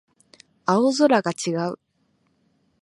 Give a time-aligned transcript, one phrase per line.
[0.65, 1.77] 青空が違う